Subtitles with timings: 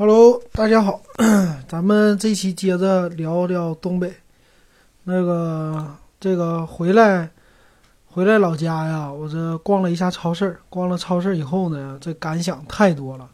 [0.00, 1.02] Hello，大家好，
[1.66, 4.14] 咱们这期接着聊聊东北。
[5.02, 5.84] 那个，
[6.20, 7.28] 这个回来，
[8.06, 13.28] 回来老家呀，我这逛了一下超市，逛了超市以后呢，这感想太多了，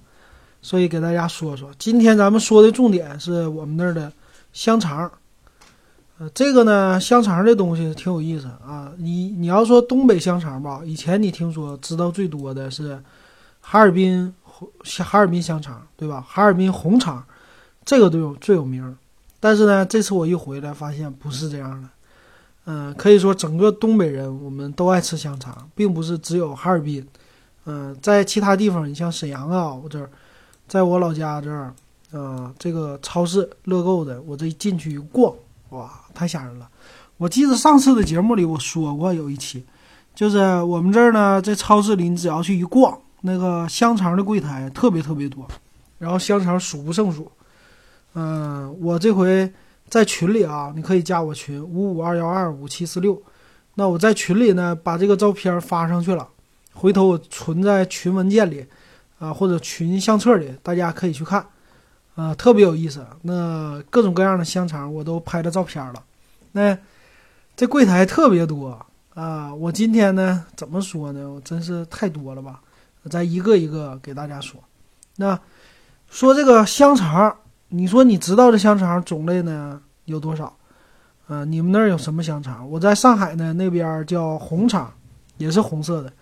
[0.63, 1.69] 所以给大家说说。
[1.79, 4.11] 今天咱们说的重点是我们那儿的
[4.55, 5.13] 香肠。
[6.17, 8.91] 呃，这个呢，香肠这东西挺有意思啊。
[8.97, 12.99] 你你要说东北香肠吧，以前你听说知道最多的是
[13.61, 14.35] 哈尔滨。
[15.05, 16.25] 哈尔滨香肠，对吧？
[16.27, 17.25] 哈尔滨红肠，
[17.85, 18.97] 这个都有最有名。
[19.41, 21.89] 但是呢，这次我一回来发现不是这样的。
[22.67, 27.07] 嗯，可以说整个东北人我们都爱吃香肠，并不是只有哈尔滨。
[27.67, 30.09] 嗯，在其他地方，你像沈阳啊，我这儿，
[30.67, 31.75] 在我老家这儿，
[32.13, 35.35] 啊，这个超市乐购的，我这一进去一逛，
[35.71, 36.69] 哇，太吓人了。
[37.17, 39.65] 我记得上次的节目里我说过有一期，
[40.15, 42.99] 就是我们这儿呢，在超市里，你只要去一逛。
[43.27, 45.49] 那个香肠的柜台特别特别多，
[45.99, 47.33] 然后香肠数不胜数。
[48.13, 49.51] 嗯，我这回
[49.89, 53.21] 在群里啊，你可以加我群五五二幺二五七四六。
[53.77, 56.29] 那我在群里呢，把这个照片发上去了，
[56.75, 58.67] 回头我存在群文件里
[59.19, 61.47] 啊，或者群相册里，大家可以去看
[62.17, 63.07] 啊，特别有意思。
[63.23, 66.03] 那各种各样的香肠我都拍了照片了。
[66.53, 66.77] 那
[67.57, 68.79] 这柜台特别多
[69.15, 71.27] 啊，我今天呢，怎么说呢？
[71.31, 72.61] 我真是太多了吧。
[73.11, 74.61] 再一个一个给大家说，
[75.17, 75.39] 那
[76.09, 77.37] 说这个香肠，
[77.69, 80.57] 你说你知道这香肠种类呢有多少？
[81.27, 82.71] 呃，你们那儿有什么香肠？
[82.71, 84.93] 我在上海呢，那边叫红肠，
[85.39, 86.13] 也是红色的，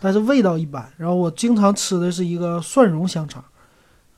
[0.00, 0.86] 但是味道一般。
[0.98, 3.42] 然后我经常吃的是一个蒜蓉香肠，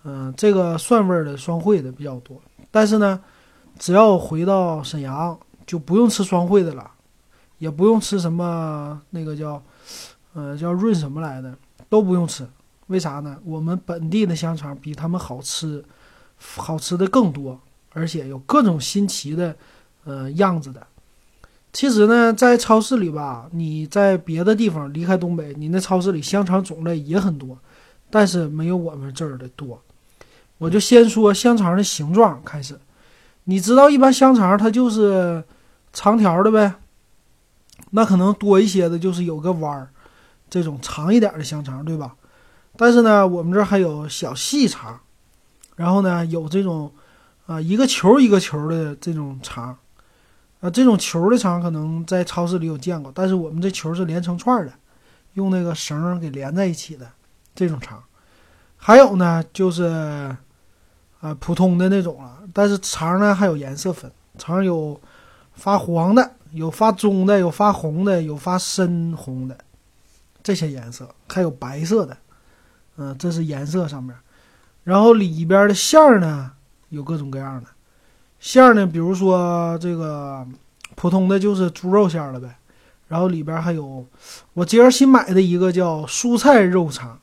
[0.03, 2.41] 嗯，这个蒜味的双汇的比较多。
[2.71, 3.21] 但是呢，
[3.79, 6.91] 只要回到沈阳，就不用吃双汇的了，
[7.59, 9.63] 也不用吃什么那个叫，
[10.35, 11.55] 呃，叫润什么来的。
[11.93, 12.49] 都不用吃，
[12.87, 13.37] 为啥呢？
[13.45, 15.85] 我们本地的香肠比他们好吃，
[16.39, 17.61] 好吃的更多，
[17.93, 19.55] 而且有各种新奇的，
[20.05, 20.87] 呃样子的。
[21.71, 27.59] 其实呢，在超市里吧，你在别的地方离开东北，你那超市里香肠种类也很多，
[28.09, 29.79] 但是没有我们这儿的多。
[30.57, 32.81] 我就先说香肠的形状开始，
[33.45, 35.45] 你知道一般香肠它就是
[35.93, 36.73] 长条的呗，
[37.91, 39.91] 那可能多一些的就是有个弯儿。
[40.53, 42.15] 这种长一点的香肠，对吧？
[42.77, 45.01] 但是呢，我们这还有小细肠，
[45.77, 46.93] 然后呢，有这种
[47.47, 49.75] 啊一个球一个球的这种肠，
[50.61, 54.73] 啊这种球的肠可能在超市里有见过，但是我们这球是连成串的，
[55.33, 57.11] 用那个绳给连在一起的
[57.55, 58.03] 这种肠。
[58.77, 59.85] 还有呢，就是
[61.21, 65.01] 啊普通的那种了，但是肠呢还有颜色分，肠有
[65.55, 69.57] 发黄的，有发棕的，有发红的，有发深红的。
[70.43, 72.17] 这些颜色还有白色的，
[72.97, 74.15] 嗯，这是颜色上面。
[74.85, 76.51] 然后里边的馅儿呢，
[76.89, 77.69] 有各种各样的
[78.41, 80.45] 馅儿呢，比如说这个
[80.97, 82.57] 普通的就是猪肉馅儿了呗。
[83.07, 84.05] 然后里边还有
[84.55, 87.21] 我今儿新买的一个叫蔬菜肉肠，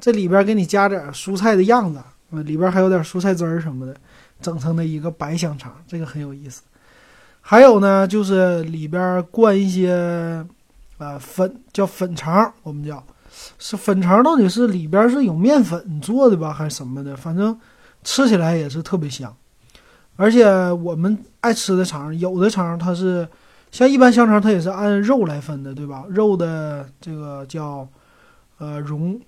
[0.00, 2.00] 这里边给你加点蔬菜的样子，
[2.42, 3.94] 里边还有点蔬菜汁儿什么的，
[4.40, 6.62] 整成的一个白香肠，这个很有意思。
[7.42, 10.46] 还有呢，就是里边灌一些。
[10.98, 13.02] 啊，粉叫粉肠，我们叫
[13.58, 17.16] 是粉肠，到底是里边是有面粉做的吧，还是什么的？
[17.16, 17.58] 反正
[18.04, 19.34] 吃起来也是特别香。
[20.14, 23.28] 而且我们爱吃的肠，有的肠它是
[23.72, 26.04] 像一般香肠，它也是按肉来分的，对吧？
[26.08, 27.86] 肉的这个叫
[28.58, 29.20] 呃容，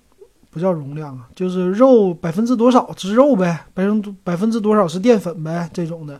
[0.49, 6.17] 不叫容量啊，就是肉百分之多少是肉呗，百分百分之多少是淀粉呗，这种的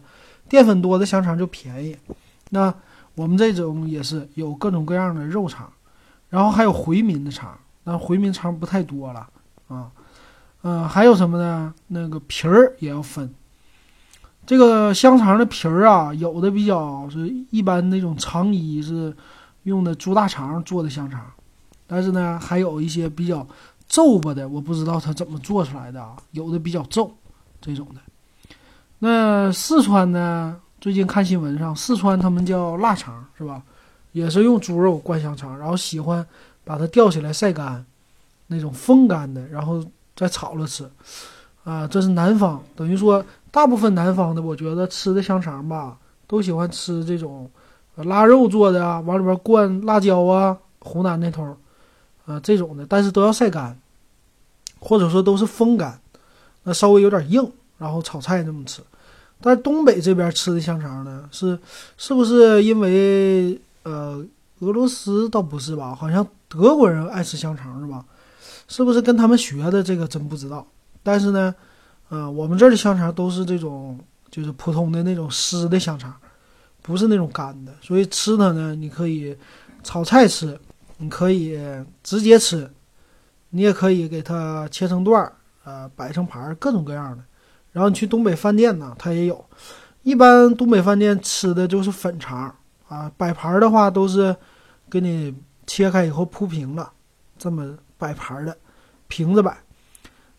[0.50, 1.96] 淀粉多的香肠就便宜。
[2.50, 2.74] 那。
[3.18, 5.68] 我们这种也是有各种各样的肉肠，
[6.30, 9.28] 然后还有回民的肠，但回民肠不太多了
[9.68, 9.92] 啊。
[10.62, 11.74] 嗯，还有什么呢？
[11.88, 13.34] 那个皮儿也要分。
[14.46, 19.16] 这个香肠的皮儿啊，有的比较是一般那种肠衣是
[19.64, 21.26] 用的猪大肠做的香肠，
[21.88, 23.46] 但是呢，还有一些比较
[23.88, 26.16] 皱巴的，我不知道它怎么做出来的啊。
[26.32, 27.12] 有的比较皱，
[27.60, 28.02] 这种的。
[29.00, 30.62] 那四川呢？
[30.80, 33.62] 最近看新闻上，四川他们叫腊肠是吧？
[34.12, 36.26] 也是用猪肉灌香肠，然后喜欢
[36.64, 37.86] 把它吊起来晒干，
[38.48, 39.84] 那种风干的，然后
[40.16, 40.90] 再炒了吃。
[41.64, 47.50] 啊，这是南方，等于说大部分南方的，我觉得吃的香肠吧，都喜欢吃这种
[47.96, 50.58] 腊肉做的啊，往里边灌辣椒啊。
[50.80, 51.58] 湖南那头，
[52.26, 53.78] 啊这种的，但是都要晒干，
[54.80, 56.00] 或者说都是风干，
[56.64, 58.82] 那稍微有点硬，然后炒菜这么吃。
[59.40, 61.58] 但东北这边吃的香肠呢，是
[61.96, 64.26] 是不是因为呃
[64.60, 65.94] 俄罗斯倒不是吧？
[65.94, 68.04] 好像德国人爱吃香肠是吧？
[68.68, 69.84] 是不是跟他们学的？
[69.84, 70.66] 这个真不知道。
[71.04, 71.54] 但是呢，
[72.10, 74.00] 啊，我们这儿的香肠都是这种，
[74.30, 76.14] 就是普通的那种湿的香肠，
[76.82, 77.72] 不是那种干的。
[77.80, 79.38] 所以吃它呢，你可以
[79.84, 80.60] 炒菜吃，
[80.98, 81.58] 你可以
[82.04, 82.70] 直接吃，
[83.52, 85.32] 你也可以给它切成段儿，
[85.64, 87.24] 呃，摆成盘，各种各样的。
[87.78, 89.46] 然后你去东北饭店呢，它也有。
[90.02, 92.52] 一般东北饭店吃的就是粉肠
[92.88, 94.36] 啊，摆盘的话都是
[94.90, 95.32] 给你
[95.68, 96.92] 切开以后铺平了，
[97.38, 98.58] 这么摆盘的，
[99.08, 99.56] 平着摆。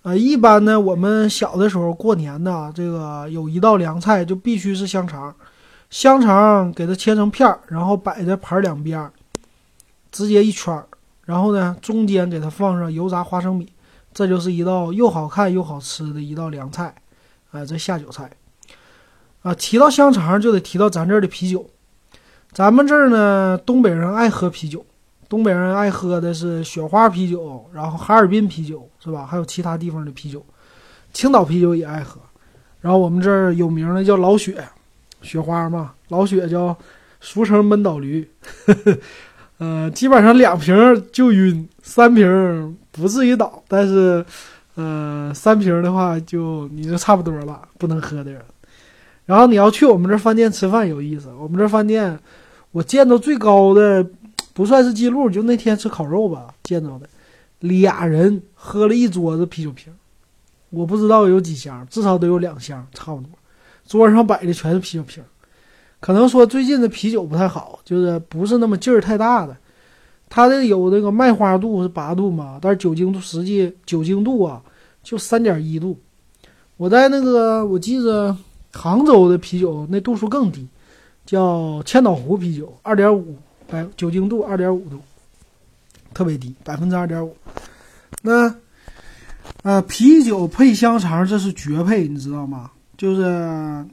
[0.03, 5.33] 呃，一般呢，我们小的时候过年呢，这个有一道凉菜就必须是香肠，
[5.91, 9.09] 香肠给它切成片儿，然后摆在盘两边，
[10.11, 10.89] 直接一圈儿，
[11.25, 13.73] 然后呢中间给它放上油炸花生米，
[14.13, 16.93] 这就是一道又好看又好吃的一道凉菜。
[17.51, 18.31] 啊，这下酒菜，
[19.41, 21.69] 啊，提到香肠就得提到咱这儿的啤酒。
[22.53, 24.85] 咱们这儿呢，东北人爱喝啤酒，
[25.29, 29.25] 东北人爱喝的是雪花啤酒，然后哈尔滨啤酒是吧？
[29.25, 30.45] 还有其他地方的啤酒，
[31.13, 32.21] 青岛啤酒也爱喝。
[32.81, 34.63] 然后我们这儿有名的叫老雪，
[35.23, 36.77] 雪花嘛，老雪叫
[37.21, 38.29] 俗称闷倒驴。
[39.59, 40.77] 呃，基本上两瓶
[41.11, 44.25] 就晕，三瓶不至于倒，但是。
[44.81, 48.41] 嗯，三瓶的话就你就差不多了，不能喝的人。
[49.27, 52.17] 然后你要去我们这饭店吃饭有意思，我们这饭店
[52.71, 54.09] 我见到最高的
[54.55, 57.09] 不算是记录，就那天吃烤肉吧，见到的
[57.59, 59.93] 俩人喝了一桌子啤酒瓶，
[60.71, 63.31] 我不知道有几箱，至少得有两箱，差不多。
[63.85, 65.25] 桌上摆的全是啤酒瓶，
[65.99, 69.57] 可能说最近的啤酒不太好，就是不是那么劲儿太大的。
[70.29, 74.63] 它这有那个麦花度是八度嘛，但是酒精度实际酒精度啊。
[75.01, 75.99] 就三点一度，
[76.77, 78.37] 我在那个我记着
[78.75, 80.69] 杭州的啤酒那度数更低，
[81.25, 83.35] 叫千岛湖啤酒，二点五
[83.67, 85.01] 百酒精度二点五度，
[86.13, 87.35] 特别低，百分之二点五。
[88.21, 88.55] 那
[89.63, 92.71] 呃啤酒配香肠这是绝配，你知道吗？
[92.99, 93.87] 就是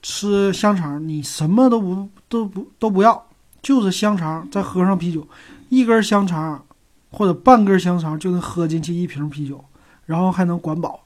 [0.00, 3.22] 吃香肠，你什么都不都不都不要，
[3.60, 5.26] 就是香肠再喝上啤酒，
[5.68, 6.64] 一根香肠
[7.10, 9.64] 或者半根香肠就能喝进去一瓶啤酒。
[10.06, 11.00] 然后还能管饱，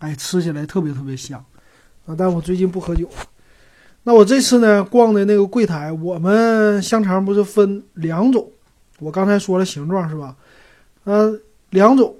[0.00, 1.42] 哎，吃起来特别特别香，
[2.04, 2.14] 啊！
[2.14, 3.08] 但我最近不喝酒。
[4.02, 8.46] 那我这次呢，逛的那个柜台，我们香肠不是分两种，
[8.98, 10.36] 我刚才说了形状是吧？
[11.04, 11.34] 呃，
[11.70, 12.14] 两种，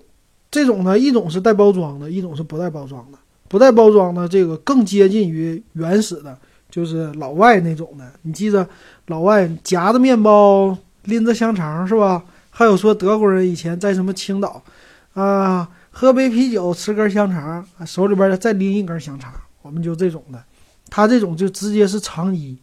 [0.51, 3.19] 这种呢，一种是带包装的，一种是不带包装的。
[3.49, 6.39] 不带包装的这个更接近于原始的，
[6.71, 8.11] 就是老外那种的。
[8.23, 8.67] 你记着，
[9.09, 12.25] 老外夹着面包，拎着香肠是吧？
[12.51, 14.63] 还有说德国人以前在什么青岛，
[15.15, 15.69] 啊。
[15.97, 20.43] 喝杯啤酒，吃根香肠，手里边再拎一根香肠，我们就这种的。
[20.91, 22.59] 他这种就直接是肠衣，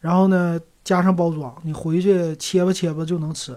[0.00, 3.56] 然后呢加上包装，你回去切吧切吧就能吃。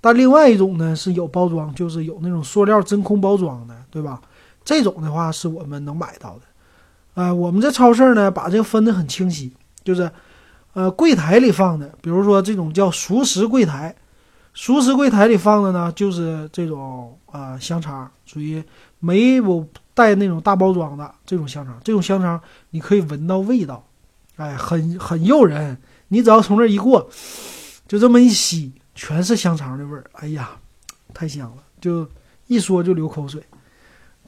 [0.00, 4.22] 但另外一种呢是有包装，就是有那种塑料真空包装的，对吧？
[4.64, 6.42] 这种的话是我们能买到的。
[7.14, 10.08] 呃，我们这超市呢把这个分得很清晰，就是
[10.74, 13.94] 呃柜台里放的，比如说这种叫熟食柜台。
[14.52, 18.62] 熟食柜台里放的呢，就是这种啊香肠，属于
[19.00, 21.76] 没有带那种大包装的这种香肠。
[21.82, 22.40] 这种香肠
[22.70, 23.84] 你可以闻到味道，
[24.36, 25.76] 哎，很很诱人。
[26.06, 27.08] 你只要从这一过，
[27.88, 30.04] 就这么一吸，全是香肠的味儿。
[30.12, 30.50] 哎呀，
[31.12, 32.06] 太香了，就
[32.46, 33.42] 一说就流口水。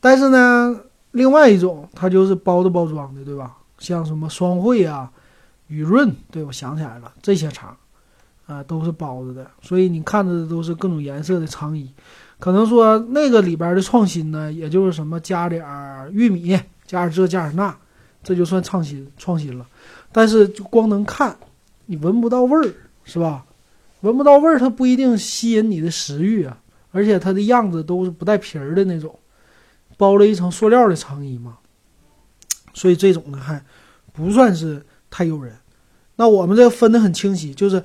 [0.01, 0.77] 但是呢，
[1.13, 3.57] 另外一种它就是包着包装的，对吧？
[3.79, 5.09] 像什么双汇啊、
[5.69, 7.77] 雨润，对我想起来了，这些肠。
[8.47, 11.93] 啊，都是包着的，所以你看着的都是各种颜色的肠衣。
[12.39, 16.51] 可能说那个里边的创新呢，也就是什么加点儿玉米，
[16.87, 17.77] 加点这加点那，
[18.23, 19.67] 这就算创新创新了。
[20.13, 21.37] 但是就光能看，
[21.87, 23.45] 你闻不到味儿，是吧？
[24.03, 26.57] 闻不到味儿，它不一定吸引你的食欲啊。
[26.93, 29.19] 而且它的样子都是不带皮儿的那种，
[29.97, 31.59] 包了一层塑料的肠衣嘛，
[32.73, 33.61] 所以这种呢还
[34.13, 35.55] 不算是太诱人。
[36.17, 37.83] 那我们这分的很清晰，就是。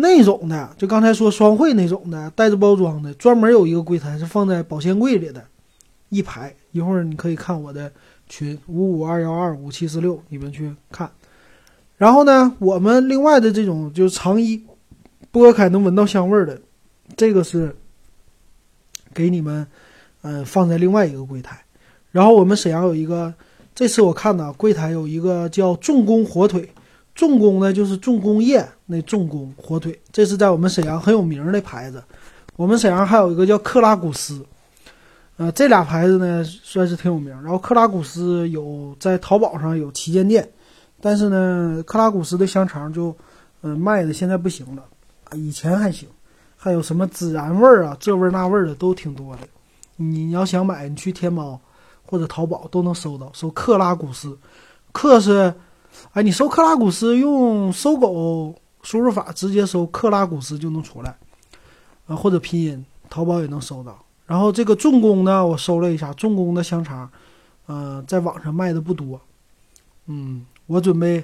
[0.00, 5.44] 那种的，就刚才说双汇那种的，带着包装的，专门有一个柜台是放在保鲜柜里的，
[6.08, 6.54] 一排。
[6.70, 7.90] 一会儿你可以看我的
[8.28, 11.10] 群五五二幺二五七四六，你们去看。
[11.96, 14.62] 然后呢，我们另外的这种就是长衣，
[15.32, 16.60] 剥开能闻到香味儿的，
[17.16, 17.74] 这个是
[19.12, 19.66] 给你们，
[20.22, 21.60] 嗯，放在另外一个柜台。
[22.12, 23.34] 然后我们沈阳有一个，
[23.78, 26.68] 这次我看呢，柜台有一个叫重工火腿。
[27.14, 32.02] 重工呢，就是重工业那重工火腿，这是在我们沈阳很有名的牌子。
[32.56, 34.44] 我们沈阳还有一个叫克拉古斯，
[35.36, 37.30] 呃，这俩牌子呢算是挺有名。
[37.40, 40.48] 然后克拉古斯有在淘宝上有旗舰店，
[41.00, 43.16] 但是呢，克拉古斯的香肠就，
[43.62, 44.82] 嗯，卖的现在不行了，
[45.34, 46.08] 以前还行。
[46.56, 49.42] 还有什么孜然味儿啊，这味儿那味儿的都挺多的。
[49.94, 51.60] 你要想买，你去天猫
[52.08, 54.36] 或者淘宝都能搜到，搜克拉古斯，
[54.92, 55.52] 克是，
[56.12, 61.14] 哎，你搜克拉古斯用搜狗输入法直接搜克拉古斯就能出来，
[62.06, 63.98] 啊，或者拼音淘宝也能搜到。
[64.24, 67.10] 然后这个重工呢，我搜了一下，重工的香肠，
[67.66, 69.20] 嗯，在网上卖的不多，
[70.06, 71.22] 嗯，我准备，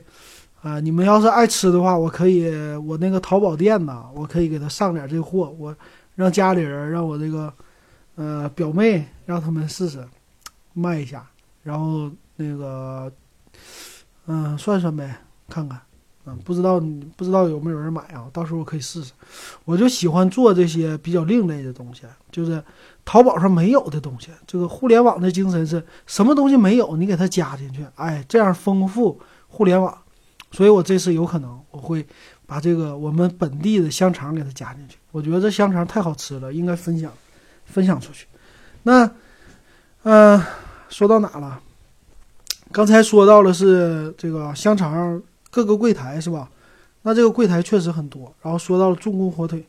[0.63, 5.75] 啊，你们要是爱吃的话，我可以，我那个淘宝店呢，我可以给他上点这货，我
[6.15, 7.53] 让家里人，让我这个，
[8.17, 10.07] 呃，表妹让他们试试。
[10.75, 11.27] 卖一下，
[11.63, 13.11] 然后那个，
[14.27, 15.17] 嗯，算算呗，
[15.49, 15.81] 看看，
[16.27, 16.81] 嗯，不知道
[17.17, 18.29] 不知道有没有人买啊？
[18.33, 19.13] 到时候我可以试试。
[19.65, 22.03] 我就喜欢做这些比较另类的东西，
[22.33, 22.63] 就是
[23.05, 24.31] 淘宝上没有的东西。
[24.47, 29.97] 这个互联网的精神是什么东西没有，你给它加进去，哎，这样丰富互联网。
[30.51, 32.07] 所以我这次有可能我会
[32.47, 34.99] 把这个我们本地的香肠给它加进去。
[35.13, 37.13] 我觉得这香肠太好吃了，应该分享
[37.65, 38.27] 分享出去。
[38.83, 39.09] 那，
[40.03, 40.43] 嗯。
[40.89, 41.61] 说到哪了？
[42.73, 46.49] 刚才说到了是这个香肠各个柜台是吧？
[47.03, 48.33] 那这个柜台确实很多。
[48.43, 49.65] 然后说到了重工火腿，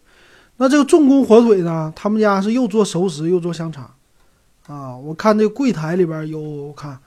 [0.58, 3.92] 那这个重工火腿呢，他们家是又做熟食又做香肠
[4.68, 4.96] 啊。
[4.96, 6.98] 我看这柜台里边有看，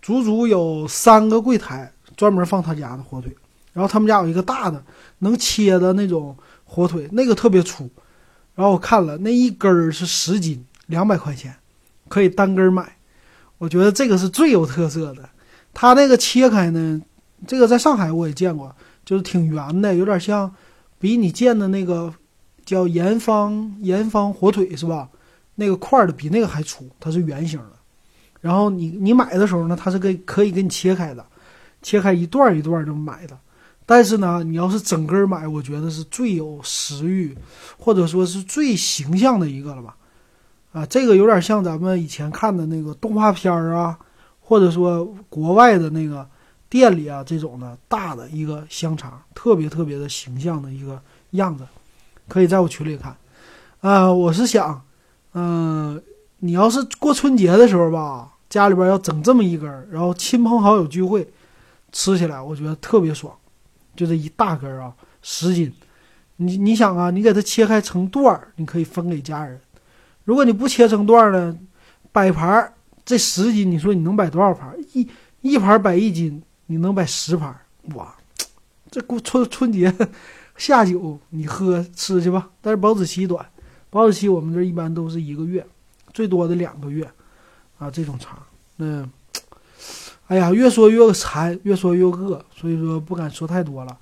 [0.00, 3.36] 足足有三个柜台专门放他家的火腿。
[3.72, 4.82] 然后他们家有一个大的
[5.18, 7.90] 能切的那种火腿，那个特别粗。
[8.54, 11.54] 然后我看了那一根儿是十斤，两百块钱，
[12.08, 12.96] 可以单根买。
[13.62, 15.22] 我觉得这个是最有特色的，
[15.72, 17.00] 它那个切开呢，
[17.46, 20.52] 这个在上海我也见过，就是挺圆的，有点像
[20.98, 22.12] 比你见的那个
[22.64, 25.08] 叫盐方盐方火腿是吧？
[25.54, 27.72] 那个块的比那个还粗，它是圆形的。
[28.40, 31.24] 然后你你买的时候呢，它是给可以给你切开的，
[31.82, 33.38] 切开一段一段这么买的。
[33.86, 37.38] 但是呢，你要是整根买，我觉得是最有食欲，
[37.78, 39.96] 或者说是最形象的一个了吧。
[40.72, 43.98] 啊，这个有点像咱们以前看的那个动画片儿啊，
[44.40, 46.26] 或者说国外的那个
[46.70, 50.98] 店里啊，这种的大的一个香肠，特别特别的形象的一个
[51.32, 51.66] 样子，
[52.26, 53.14] 可以在我群里看。
[53.82, 54.82] 啊，我是想，
[55.34, 56.02] 嗯，
[56.38, 61.28] 你要是过春节的时候吧，家里边要整这么一根，然后亲朋好友聚会，
[61.90, 63.30] 吃起来我觉得特别爽，
[63.94, 65.70] 就这一大根啊，十斤，
[66.36, 69.60] 你你想啊，你给它切开成段儿，你可以分给家人。
[70.24, 71.56] 如果你不切成段呢，
[72.12, 72.74] 摆盘儿
[73.04, 74.72] 这十斤，你说你能摆多少盘？
[74.92, 75.08] 一
[75.40, 77.54] 一盘摆一斤，你能摆十盘？
[77.94, 78.14] 哇，
[78.90, 79.92] 这过春春节
[80.56, 82.48] 下酒你喝吃去吧。
[82.60, 83.44] 但是保质期短，
[83.90, 85.66] 保质期我们这一般都是一个月，
[86.12, 87.10] 最多的两个月
[87.78, 87.90] 啊。
[87.90, 88.38] 这种肠，
[88.76, 89.04] 那
[90.28, 93.98] 哎呀，越说越馋，越说越饿，所以说不敢说太多了。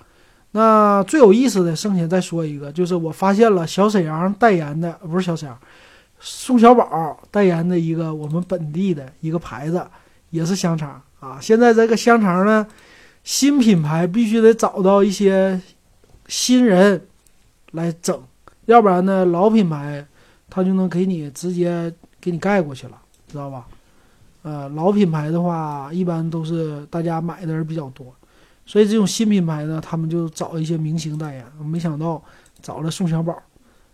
[0.52, 5.58] 那最有意思的，剩下再说一个，就是我发现了小沈阳代言的，不是小沈阳。
[6.20, 9.84] 宋小宝代言的一个我们本地的一个牌子，
[10.28, 11.38] 也是香肠啊。
[11.40, 12.66] 现在这个香肠呢，
[13.24, 15.60] 新品牌必须得找到一些
[16.28, 17.06] 新人
[17.72, 18.22] 来整，
[18.66, 20.06] 要不然呢，老品牌
[20.50, 23.66] 他就能给你直接给你盖过去了，知道吧？
[24.42, 28.14] 呃，老品牌的话，一般都是大家买的人比较多，
[28.66, 31.46] 所以这种新品牌呢，他们就找一些明星代言。
[31.64, 32.22] 没想到
[32.60, 33.34] 找了宋小宝。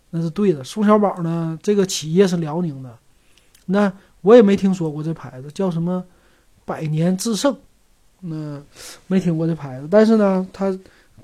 [0.09, 1.59] 那是对的，宋小宝呢？
[1.61, 2.97] 这个企业是辽宁的，
[3.65, 6.01] 那我也没听说过这牌子，叫什么
[6.63, 7.53] “百年制胜”，
[8.21, 8.61] 那
[9.07, 9.87] 没听过这牌子。
[9.91, 10.73] 但是呢，他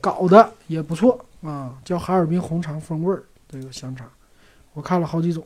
[0.01, 4.05] 搞的也不错啊，叫哈尔滨红肠风味儿这个香肠，
[4.73, 5.41] 我看了好几种。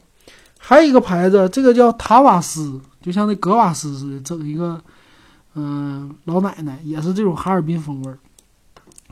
[0.57, 4.81] 还有一个牌子，这个叫塔瓦斯，就像那格瓦斯似的，整一个
[5.53, 8.17] 嗯老奶奶，也是这种哈尔滨风味儿。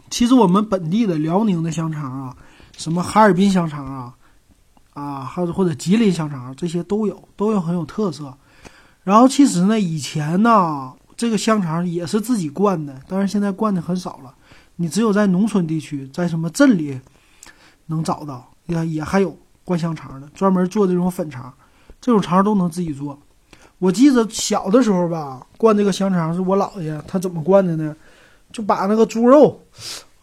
[0.10, 2.36] 其实我们本地的辽宁的香肠啊。
[2.78, 4.14] 什么哈尔滨香肠啊，
[4.94, 8.36] 啊，还有或者吉林香肠，这些都有，都有很有特色。
[9.04, 14.34] 然后其实呢，以前呢，这个香肠也是自己灌的，但是现在灌的很少了。
[14.78, 17.00] 你只有在农村地区，在什么镇里
[17.86, 21.54] 能找到，也也还有灌香肠的，专门做这种粉肠，
[22.02, 23.18] 这种肠都能自己做。
[23.78, 27.96] 我记得小的时候吧，灌这个香肠是我姥爷，他怎么灌的呢？
[28.52, 29.60] 就把那个猪肉。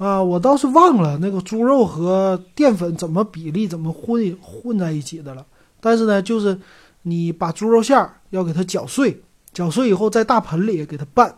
[0.03, 5.47] 啊，我倒是忘了那个猪肉和淀粉怎么比例怎么混混在一起的了。
[5.81, 6.59] 但是呢，就是
[7.03, 11.33] 你把猪肉馅儿要给它搅碎，搅碎以后在大盆里给它拌，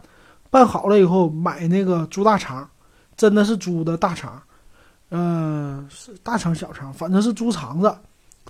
[0.49, 2.67] 拌好了以后买那个猪大肠，
[3.15, 4.41] 真的是猪的大肠，
[5.11, 7.95] 嗯，是大肠小肠，反正是猪肠子。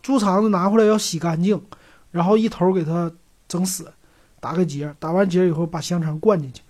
[0.01, 1.61] 猪肠子拿回来要洗干净，
[2.13, 3.11] 然后一头给它
[3.49, 3.93] 整死，
[4.39, 6.63] 打个结，打完结以后把香肠灌进去。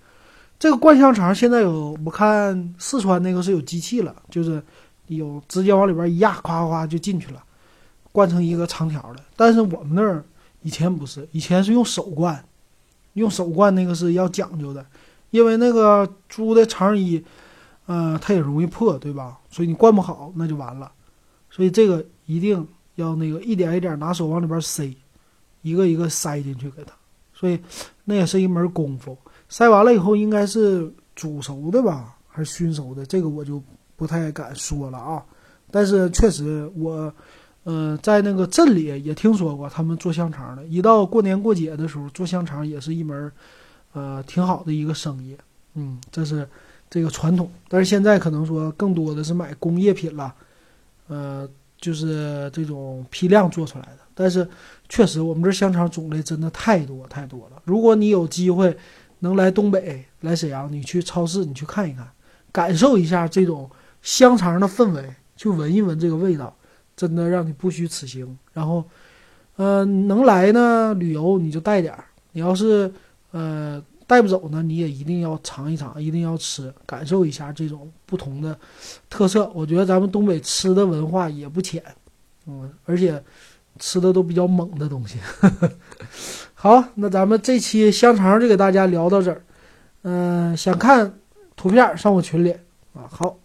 [0.64, 4.62] 这个灌香肠现在有，我看四川那个是有机器了，就是
[5.08, 7.44] 有直接往里边一压，夸夸就进去了，
[8.12, 9.22] 灌成一个长条的。
[9.36, 10.24] 但是我们那儿
[10.62, 12.42] 以前不是，以前是用手灌，
[13.12, 14.86] 用手灌那个是要讲究的，
[15.32, 17.22] 因为那个猪的肠衣，
[17.84, 19.38] 呃，它也容易破，对吧？
[19.50, 20.90] 所以你灌不好那就完了。
[21.50, 24.96] 所以这个一定要那个一点一点拿手往里边塞，
[25.60, 26.94] 一个一个塞进去给它。
[27.34, 27.60] 所以
[28.04, 29.14] 那也是一门功夫。
[29.54, 33.06] 塞完了以后应该是煮熟的吧，还是熏熟的？
[33.06, 33.62] 这个我就
[33.94, 35.24] 不太敢说了啊。
[35.70, 37.14] 但是确实我。
[37.62, 40.62] 呃，在那个镇里也听说过他们做香肠的。
[40.66, 43.32] 一到过年过节的时候，做香肠也是一门，
[43.94, 45.34] 呃，挺好的一个生意。
[45.72, 46.46] 嗯，这是
[46.90, 47.50] 这个传统。
[47.66, 50.34] 但是现在可能说更多的是买工业品了，
[51.08, 54.00] 呃，就是这种批量做出来的。
[54.14, 54.46] 但是
[54.90, 57.62] 确实，我们这香肠种类真的太多太多了。
[57.64, 58.76] 如果你有机会
[59.24, 62.08] 能来东北、来沈阳，你去超市你去看一看，
[62.52, 63.68] 感受一下这种
[64.02, 66.54] 香肠的氛围，去闻一闻这个味道。
[66.96, 68.84] 真的让你不虚此行，然后，
[69.56, 72.88] 呃，能来呢旅游你就带点儿，你要是
[73.32, 78.56] 呃带不走呢，你也一定要尝一尝，一定要吃，感受一下这种不同的
[79.10, 79.50] 特色。
[79.52, 81.82] 我觉得咱们东北吃的文化也不浅，
[82.46, 83.20] 嗯，而且
[83.80, 85.18] 吃的都比较猛的东西。
[86.64, 89.42] 好，那咱们这期香肠就给大家聊到这儿，
[90.00, 91.12] 嗯，想看
[91.54, 92.52] 图片上我群里
[92.94, 93.36] 啊，好。